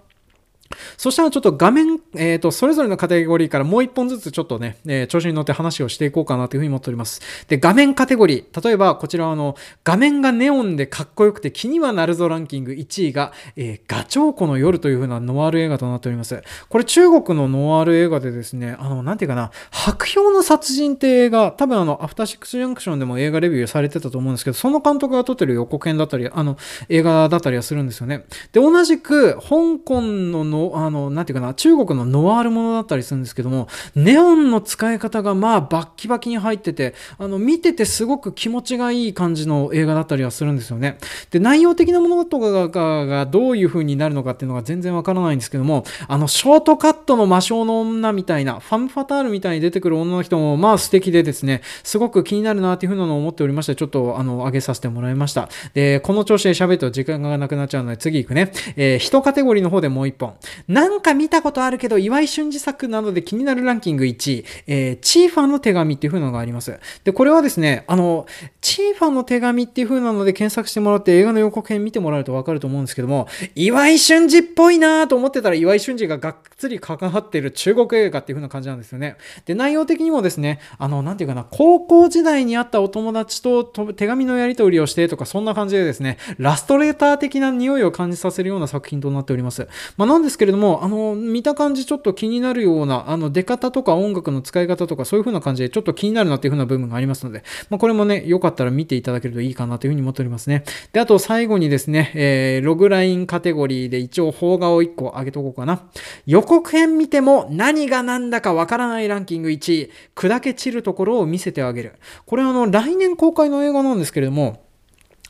[0.97, 7.21] そしたらちょっと画面、えっ、と、それぞれのカテゴリーからもう一本ずつちょっとね、えー調子に乗って話をしていこうかなというふうに思っております。
[7.47, 8.65] で、画面カテゴリー。
[8.65, 16.41] 例えば、こちらあの、画面がネオンでかっこよくて気にはなるぞランキング1位が、えーガチョウコの夜というふうなノワール映画となっております。
[16.69, 26.57] これ中国のノワール映画でですね、あの、なんていうかな、白氷の殺人って映画、多分あの、アフターシックスジャンクションでも映画レビューされてたと思うんですけど、その監督が撮ってる予告編だったり、あの、
[26.89, 28.25] 映画だったりはするんですよね。
[28.51, 40.97] で、同じく、香港のの、あの、なんていうかな、中国のノワールものだったりするんですけども、ネオンの使い方がまあバッキバキに入ってて、あの、見ててすごく気持ちがいい感じの映画だったりはするんですよね。
[41.31, 55.49] で、内容的なものとかがどういう風になるのかっていうのが全然わからないんですけども、あの、ショートカットの魔性の女みたいな、ファム・ファタールみたいに出てくる女の人もまあ素敵でですね、すごく気になるなっていう風なのを思っておりまして、ちょっとあの、上げさせてもらいました。
[55.73, 58.51] で、この調子で喋ると時間がなくなっちゃうので次行くね。
[58.75, 60.35] えー、一カテゴリーの方でもう一本。
[60.67, 66.79] なんか見たことあるけど、岩井俊二作などで気になるランキング1位、えー、チーファンの手紙っていう風なのがあります。
[67.03, 68.25] で、これはですね、あの、
[68.61, 79.17] チーファンの手紙っていう風なので検索してもらって映画の予告編見てもらうとわかると思うんですけども、岩井俊二っぽいなと思ってたら岩井俊二ががっつり関わってる中国映画っていう風な感じなんですよね。
[79.45, 89.67] で、内容的にもですね、あの、なんていうかな、高校時代にあったお友達とと手紙のやり取りをしてとか、そんな感じでですね、ラストレーター的な匂いを感じさせるような作品となっております。
[89.97, 100.65] まあ、なんですですけれども、あの、見た感じちょっと気になるような、あの、出方とか音楽の使い方とか、そういう風な感じでちょっと気になるなっていう風な部分がありますので、まあ、これもね、よかったら見ていただけるといいかなという風に思っておりますね。
[100.91, 105.83] で、あと最後にですね、えーログラインカテゴリーで一応邦画を1個上げとこうかな。
[106.25, 111.93] 予告編見ても何が何だかわからないランキング1位、砕け散るところを見せてあげる。
[112.25, 114.64] これはあの、来年公開の映画なんですけれども、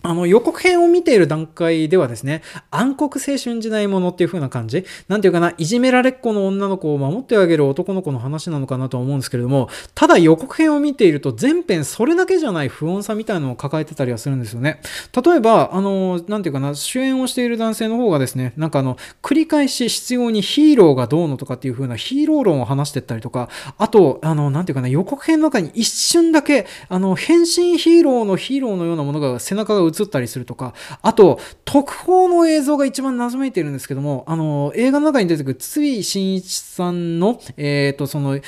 [0.06, 14.80] あの、予告編を見ている段階ではですね、暗黒青春時代ものっていう風な感じなんていうかな、いじめられっ子の女の子を守ってあげる男の子の話なのかなと思うんですけれども、ただ予告編を見ていると全編それだけじゃない不穏さみたいなのを抱えてたりはするんですよね。
[15.26, 38.40] 例えば、あの、なんていうかな、主演をしている男性の方がですね、なんかあの、繰り返し必要にヒーローがどうのとかっていう風なヒーロー論を話してったりとか、あと、あの、なんていうかな、予告編の中に一瞬だけ、あの、変身ヒーローのヒーローのようなものが背中が映映ったりするとか、あと、特報の映像が一番謎めいてるんですけども、あの、映画の中に出てくる筒井真一さんの、えっ、ー、と、その、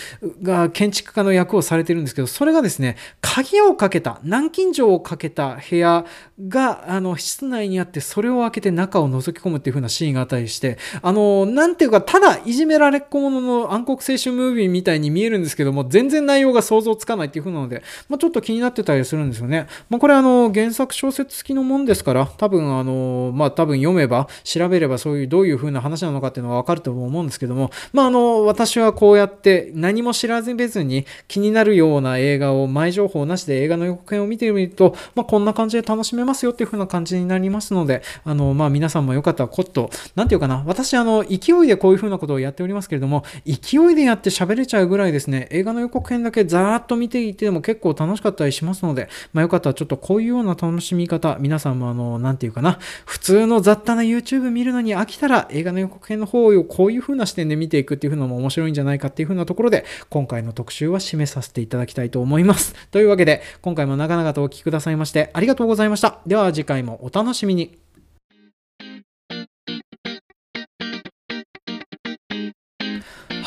[0.42, 6.06] が建築家の役をされてるんですけど、それがですね、鍵をかけた、南京錠をかけた部屋
[6.48, 19.68] が、あの、室内にあって、それを開けて中を覗き込むっていう風なシーンがあったりして、あの、なんていうか、ただいじめられっ子者の暗黒青春ムービーみたいに見えるんですけども、全然内容が想像つかないっていう風なので、まあ、ちょっと気になってたりするんですよね。
[19.90, 62.73] まあ、これあの、原作小説きのもんですから、多分あの、まあ、多分読めば、調べればそういうどういう風な話なのかっていうのはわかると思うんですけども、まあ、あの、私はこうやって何も知らずに気になるような映画を前情報なしで映画の予告編を見てみると、まあ、こんな感じで楽しめますよっていう風な感じになりますので、あの、まあ、皆さんもよかったらコット、なんていうかな、私あの、勢いでこういう風なことをやっておりますけれども、勢いでやって喋れちゃうぐらいですね、映画の予告編だけざーっと見ていても結構楽しかったりしますので、まあ、よかったらちょっとこういうような楽しみ方、皆さんもあの、なんていうかな、普通の雑多な YouTube 見るのに飽きたら映画の予告編の方をこういう風な視点で見ていくっていう風のも面白いんじゃないかっていう風なところで、今回の特集は締めさせていただきたいと思います。
[62.91, 66.19] というわけで、今回も長々とお聴きくださいましてありがとうございました。
[66.25, 67.87] では次回もお楽しみに。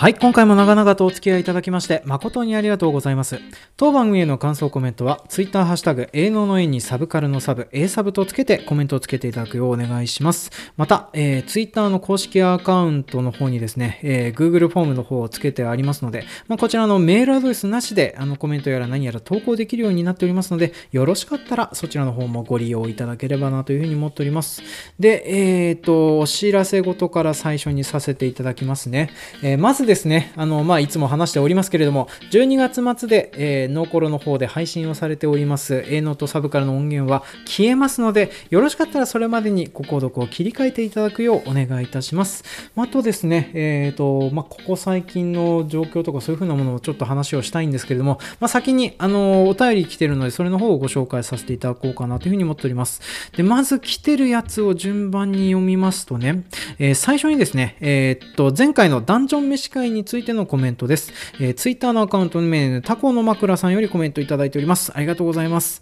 [0.01, 3.39] はい、今回も長々とお付き合いいただきまして誠にありがとうございます。
[3.77, 10.53] 当番組への感想コメントは Twitter ハッシュタグ営農の縁にサブカルのサブ A サブとつけてコメントをつけていただくようお願いします。
[10.79, 24.63] また、えー、Twitter の公式アカウントの方にですね、えー、Google フォームの方をつけてありますので、まあ、こちらのメールアドレスなしであのコメントやら何やら投稿できるようになっておりますので、よろしかったらそちらの方もご利用いただければなというふうに思っております。
[24.99, 29.11] で、えっ、ー、と、お知らせ事から最初にさせていただきますね。
[29.43, 42.45] えまずですね、あの、まあ、いつも話しておりますけれども、12月末で、えー、ノーコロの方で配信をされております、A ノートサブからの音源は消えますので、よろしかったらそれまでにご購読を切り替えていただくようお願いいたします。
[42.77, 53.01] まあとですね、えっ、ー、と、まあ、ここ最近の状況とかそういうふうなものをちょっと話をしたいんですけれども、まあ、先に、あの、お便り来てるので、それの方をご紹介させていただこうかなというふうに思っております。
[53.37, 56.45] で、まず来てるやつを順番に読みますとね、
[56.79, 61.13] えー、最初にですね、えっと、前回のダンジョン飯会についてのコメントです。
[61.41, 64.93] えー、ツイッターのアカウント名、タコの枕さんよりコメントいただいております。
[64.95, 65.81] ありがとうございます。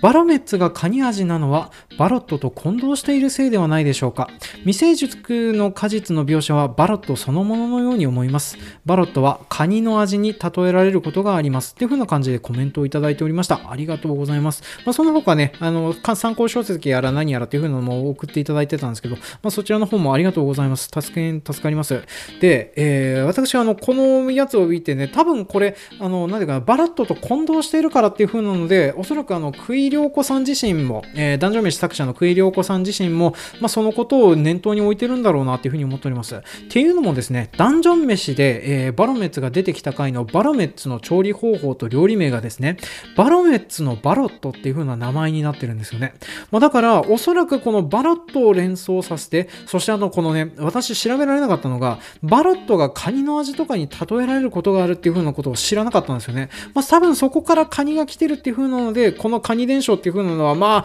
[0.00, 4.30] バロメッツがカニ味なのは、バロットと混同しているせいではないでしょうか。
[4.60, 8.56] 未成熟の果実の描写はバロットそのもののように思います。
[8.86, 11.72] バロットはカニの味に例えられることがあります。
[11.72, 13.70] っていう風な感じでコメントをいただいておりました。
[13.70, 14.62] ありがとうございます。
[14.84, 20.88] まあ、その他ね、あの、参考書籍やら何やらっていう風なのも送っていただいてたんですけど、まあ、そちらの方もありがとうございます。
[20.92, 22.02] 助け、助かります。
[22.40, 23.24] で、えー、
[23.54, 36.36] はあの、このやつを見てね、多分これ、あの、なんていうかな、バラットと混同しているからっていう風なので、おそらくあの、クイリョウコさん自身も、えー、男女飯作者のクイリョウコさん自身も、まあ、そのことを念頭に置いてるんだろうなっていう風に思っております。
[36.36, 42.76] っていうのもですね、ダンジョン飯で、えー、バロメッツが出てきた回のバロメッツの調理方法と料理名がですね、
[43.16, 46.14] バロメッツのバロットっていう風な名前になってるんですよね。
[46.50, 56.50] まあ、だから、おそらくこのバロットを連想させて、そしてあの、このね、私調べられなかったのが、バロットがカニのの味とかに例えられることがあるっていう風なことを知らなかったんですよね。
[56.74, 60.84] まあ、多分そこからカニが来てるっていう風なので、このカニ伝承っていう風なのは、まあ、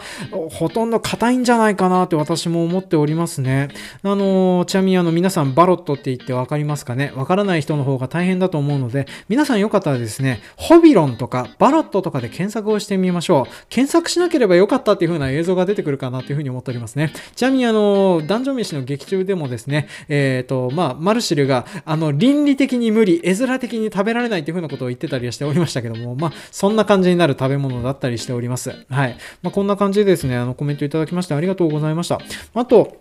[0.50, 3.68] ほとんど硬いんじゃないかなって私も思っておりますね。
[4.02, 7.12] あの、ちなみにあの、皆さんバロットって言って分かりますかね？
[7.16, 13.52] わからない人の方が大変だと思うので、皆さんよかったらですね、ホビロンとかバロットとかで検索をしてみましょう。
[13.68, 17.12] 検索しなければよかったっていう風な映像が出てくるかなっていう風に思っておりますね。
[17.34, 28.70] ちなみにあの、男女飯の劇中でもですね、えっ、ー、と、まあ、マルシルが、あの、倫理的に無理、絵面的に食べられないっていう風なことを言ってたりはしておりましたけども、まあ、そんな感じになる食べ物だったりしております。
[28.90, 29.16] はい。
[29.42, 32.20] まあ、こんな感じでですね、あの、コメントいただきましてありがとうございました。
[32.54, 32.96] あと、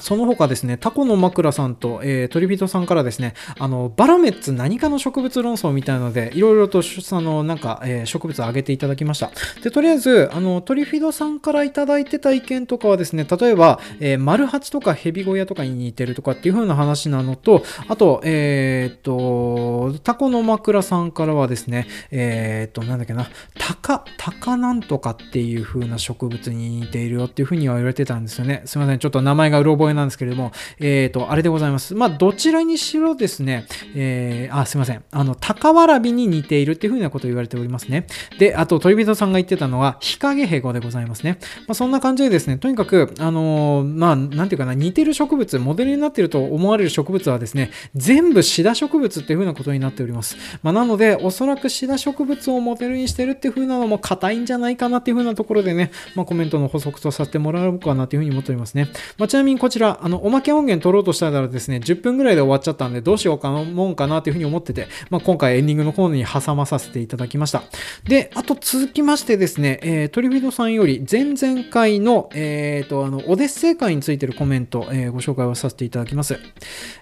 [0.00, 9.32] その他ですね、タコの枕さんと、えー、トリビトさんからですね、あの、バラメッツ何かの植物論争みたいなので、いろいろと、あの、なんか、えー、植物を挙げていただきました。
[9.62, 23.28] で、とりあえず、あの、トリフィドさんからいただいてた意見とかはですね、例えば、えー、丸八とかヘビ小屋とかに似てるとかっていう風な話なのと、あと、えー、っと、タコの枕さんからはですね、えー、っと、なんだっけな、
[23.58, 28.62] タカ、タカなんとかっていう風な植物に似ているよっていう風には言われてたんですよね。
[28.64, 31.94] すいません、ちょっと名前がうろ覚え声なんですけれども、えっ、ー、と、あれでございます。
[31.94, 35.02] まあ、どちらにしろですね、えー、あ、すいません。
[35.10, 38.06] あの、高わらびに似ているっていうふうなことを言われておりますね。
[38.38, 41.38] で、あと、鳥人さんが言ってたのは、日陰ヘゴでございますね。
[41.66, 50.36] まあ、そんな感じでですね、とにかく、あのー、まあ、なんていうかな、似てる植物、モデルになっていると思われる植物はですね、全部シダ植物っていうふうなことになっております。
[50.62, 58.88] まあ、なので、おそらくシダ植物をモデルにしてるっていうふうなのも硬いんじゃないかなっていうふうなところでね、まあ、コメントの補足とさせてもらおうかなというふうに思っておりますね。
[59.16, 67.62] まあ、ちなみにこちら、ちらあの、おまけ音源取ろうとしたらですね、10分ぐらいで終わっちゃったんで、どうしようかな、もんかなというふうに思ってて、まあ、今回エンディングの方に挟まさせていただきました。
[68.04, 76.38] で、あと続きましてですね、えー、トリフィドさんより前々回の、えー、と、あの、オデッセイ会についてるコメント、えー、ご紹介をさせていただきます。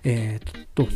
[0.05, 0.87] えー、っと、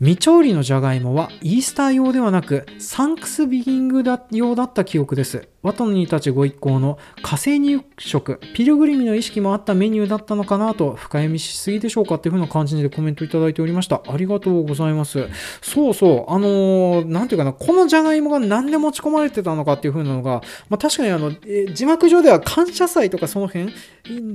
[0.00, 4.02] 未調理のじゃがいもはイースター用ではなくサンクスビギング
[4.32, 5.48] 用だった記憶です。
[5.64, 14.02] ワトニーたちご一行の火星入植、ピルグリミの意識もあったメニューだったのかなと深読みしすぎでしょうかっていう風な感じでコメントいただいておりました。
[14.06, 15.26] ありがとうございます。
[15.62, 23.72] そうそう、あのー、なんていうかな、このじゃがいもが何で持ち込まれてたのかっていう風なのが、まあ、確かにあの、え字幕上では感謝祭とかその辺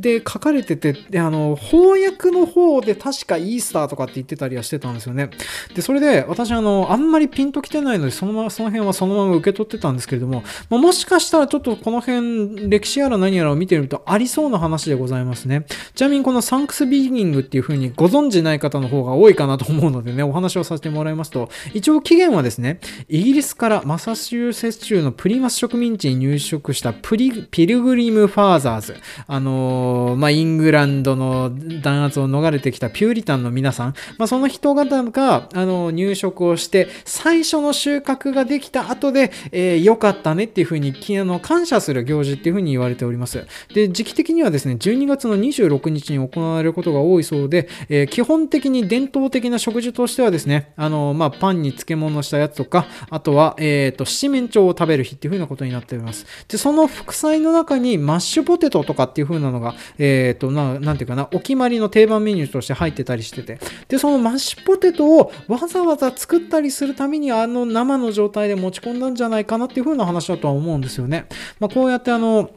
[0.02, 5.30] で書かれてて、で、あの、翻訳の方で確かイースターとかって言ってたりはしてたんですよね。
[5.76, 15.66] で、それで私あの、あんまりピンときてないので、そのまま、その辺はそのまま受け取ってたんですけれども、まあ、もしかしたらちょっとこの辺、歴史やら何やらを見てみるとありそうな話でございますね。
[15.96, 28.96] ちなみにこのサンクスビーギングっていう風にご存知ない方の方が多いかなと思うのでね、お話をさせてもらいますと、一応起源はですね、イギリスからマサチューセッツ州のプリマス植民地に入植したプリピルグリム・ファーザーズ。
[29.28, 31.52] あのー、まあ、イングランドの
[31.82, 43.46] 弾圧を逃れてきたピューリタンの皆さん、まあ、その人方が、あの入植をして、最初の収穫ができた後で、えー、よかったねっていう風に、あの、感謝する行事っていうふうに言われております。
[43.74, 56.26] で、時期的にはですね、12月の26日に行われることが多いそうで、えー、基本的に伝統的な食事としてはですね、あの、まあ、パンに漬物したやつとか、あとは、えっ、ー、と、七面鳥を食べる日っていうふうなことになっております。
[56.48, 71.28] で、その副菜の中にマッシュポテトとかっていう風なのが、えっ、ー、と、ななんていうかな、お決まりの定番メニューとして入ってたりしてて、で、そのマッシュポテトをわざわざ作ったりするためにあの生の状態で持ち込んだんじゃないかなっていう風な話だとは思うんですよね。
[71.60, 72.52] まあ、こうやってあの、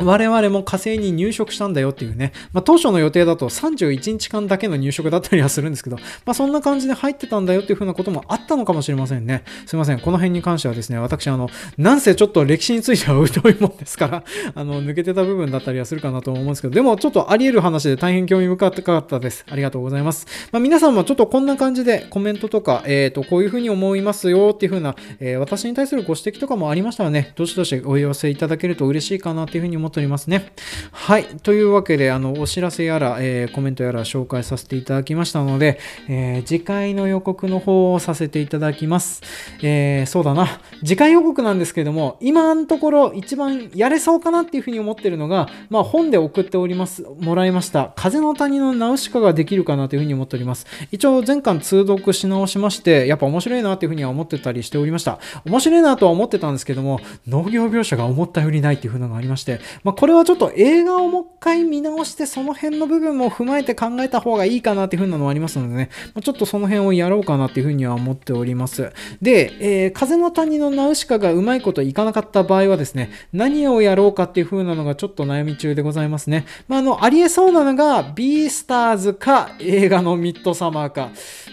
[0.00, 9.44] 我々も火星に入植したんだよっていうね、まあ、当初の予定だと31日間だけの入植だったりはするんですけど、まあ、そんな感じで入ってたんだよっていうふうなこともあったのかもしれませんね。
[9.66, 10.00] すいません。
[10.00, 14.24] この辺に関してはですね、私、あの、なんせちょっと歴史については疎いもんですから、
[14.54, 19.44] あの、抜けてた部分だったりはするかなと思うんですけど、でもちょっとあり得る話で大変興味深かったです。
[19.48, 20.26] ありがとうございます。
[20.50, 30.52] まあ、皆さんもちょっとこんな感じでコメントとか、えっ、ー、と、こういうふうに思いますよっていうふうな、えー、私に対するご指摘とかもありましたらね、どしどしお寄せいただけると嬉しいかなっていうふうに思いますっておりますね。
[30.92, 31.24] はい。
[31.42, 35.78] というわけで、あの、お知らせやら、えー、コメントやら紹介させていただきましたので、
[36.08, 39.22] えー、次回の予告の方をさせていただきます。
[39.62, 40.60] えー、そうだな。
[40.84, 50.66] 次回予告なんですけども、今のところ一番やれそうかなっていうふうに思ってるのが、まあ、本で送っております、もらいました、風の谷のナウシカができるかなというふうに思っております。
[50.90, 55.18] 一応、前巻通読し直しまして、やっぱ面白いなっていうふうには思ってたりしておりました。
[55.44, 68.92] 面白いなとは思ってたんですけども、農業描写が思ったよりないっていうふうなのがありまして、まあ、これはちょっと映画をもう一回見直して、その辺の部分も踏まえて考えた方がいいかなっていう風なのはありますのでね、まちょっとその辺をやろうかなっていう風には思っております。
[69.20, 69.52] で、
[69.84, 76.46] えー、風の谷のナウシカがうまいこといかなかった場合はですね、何をやろうかっていう風なのがちょっと悩み中でございますね。
[76.68, 81.10] まあ、あの、ありえそうなのが、ビースターズか映画のミッドサマーか。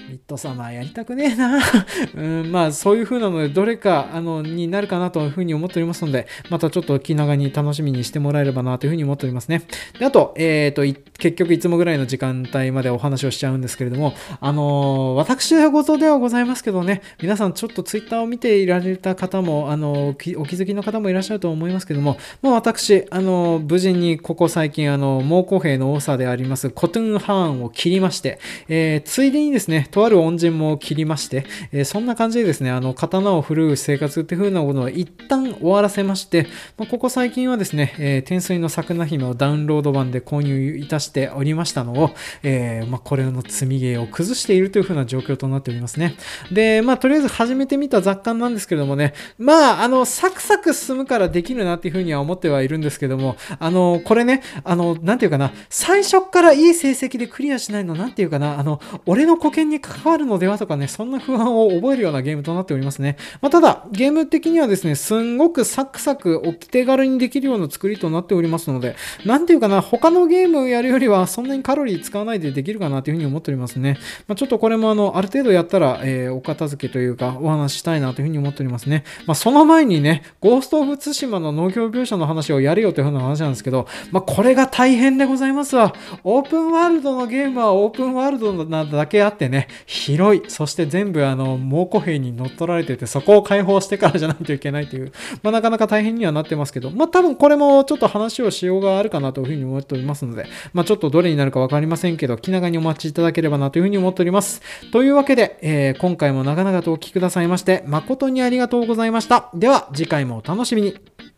[0.10, 1.60] ミッドサマーやりたくねえな。
[2.16, 9.64] うん、まあ、そういう風なので、どれか、あの、になるかなという風に思っておりますので、またちょっと気長に楽しみにしててもらえればなという風に思っておりますね。
[10.00, 36.48] であと、えっ、ー、と、結局いつもぐらいの時間帯までお話をしちゃうんですけれども、あのー、私はごとではございますけどね、皆さんちょっとツイッターを見ていられた方も、あのー、お気づきの方もいらっしゃると思いますけども、まあ、私、あの無事にここ最近、あの猛虎兵の多さでありますコトゥンハーンを切りまして、えついでにですね、とある恩人も切りまして、えそんな感じでですね、あの、刀を振るう生活っていう風なものを一旦終わらせまして、
[36.78, 46.16] まあ、ここ最近はですね、え天水の桜姫をダウンロード版で購入いたしておりましたのを、えー、まあ、これの積みゲーを崩しているという風な状況となっておりますね。
[46.52, 63.18] で、まあ、とりあえず始めてみた雑感なんですけれどもね、まあ、あの、サクサク進むからできるなっていう風には思ってはいるんですけども、あの、これね、あの、なんていうかな、最初からいい成績でクリアしないの、なんていうかな、あの、俺の保険に関わるのではとかね、そんな不安を覚えるようなゲームとなっておりますね。
[63.42, 73.98] まあ、ただ、ゲーム的にはですね、すんごくサクサクお手軽にできるような作りりとなっておりますので、なんていうかな、他のゲームをやるよりはそんなにカロリー使わないでできるかなというふうに思っておりますね。
[74.28, 79.04] まあ、ちょっとこれもあの、ある程度やったら、えー、お片付けというか、お話ししたいなというふうに思っておりますね。
[79.26, 85.94] まあ、その前にね、ゴースト・オブ・ツシマの農業描写の話をやるよというふうな話なんですけど、まあ、これが大変でございますわ。
[86.24, 95.12] オープンワールドのゲームはオープンワールドなだけあってね、広い、そして全部あの、猛虎兵に乗っ取られてて、そこを解放してからじゃないといけないという、
[95.44, 104.62] まあ、なかなか大変にはなってますけど、まあ、多分これもちょっと話をしようがあるかなというふうに思っておりますので、まあ、ちょっとどれになるかわかりませんけど、気長にお待ちいただければなというふうに思っております。
[104.92, 109.50] というわけで、えー、今回も長々とお聴きくださいまして、誠にありがとうございました。
[109.54, 111.31] では、次回もお楽しみに。